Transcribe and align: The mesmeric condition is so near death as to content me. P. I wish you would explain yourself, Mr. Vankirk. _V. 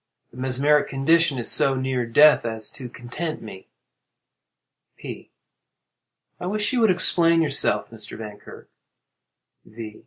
The 0.31 0.37
mesmeric 0.37 0.89
condition 0.89 1.37
is 1.37 1.51
so 1.51 1.75
near 1.75 2.07
death 2.07 2.43
as 2.43 2.71
to 2.71 2.89
content 2.89 3.39
me. 3.39 3.67
P. 4.97 5.29
I 6.39 6.47
wish 6.47 6.73
you 6.73 6.81
would 6.81 6.89
explain 6.89 7.39
yourself, 7.43 7.91
Mr. 7.91 8.17
Vankirk. 8.17 8.67
_V. 9.69 9.99